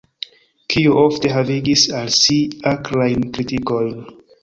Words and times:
Kio 0.73 0.95
ofte 1.01 1.35
havigis 1.35 1.85
al 2.01 2.11
si 2.17 2.41
akrajn 2.75 3.33
kritikojn. 3.39 3.99